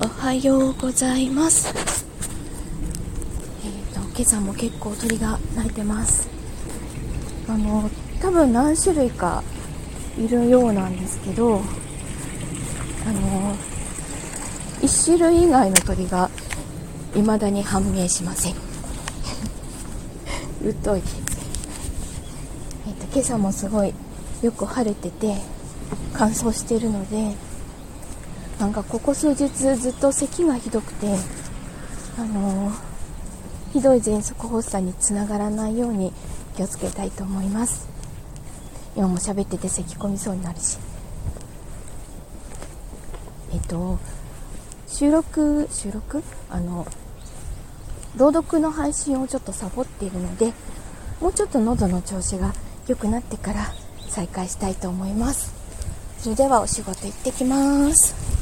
[0.00, 1.74] おはようございます。
[3.64, 6.28] えっ、ー、と今朝も結構鳥が鳴いてます。
[7.48, 9.42] あの多分何種類か
[10.16, 11.58] いるようなんですけどあ
[13.10, 13.56] の
[14.82, 16.30] 1種類以外の鳥が
[17.14, 18.54] 未だに判明しません。
[20.62, 21.02] うっとい、
[22.86, 23.92] えーと、と今朝もすごい
[24.42, 25.42] よく晴れてて
[26.12, 27.47] 乾燥しているので
[28.58, 31.06] なんかここ数日ずっと咳がひどくて
[32.18, 32.72] あの、
[33.72, 36.12] ひどい喘息発作につながらないように
[36.56, 37.88] 気をつけたいと思います。
[38.96, 40.76] 今も喋ってて咳込みそうになるし。
[43.52, 43.98] えっと
[44.88, 46.24] 収録収録？
[46.50, 46.86] あの
[48.16, 50.52] 朗読の配信をちょっとサボっているので
[51.20, 52.52] もうちょっと喉の調子が
[52.88, 53.72] 良くなってから
[54.08, 55.54] 再開したいと思います。
[56.18, 58.37] それではお仕事行ってきます。